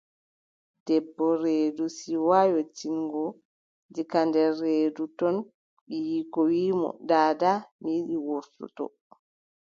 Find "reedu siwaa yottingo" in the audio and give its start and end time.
1.41-3.23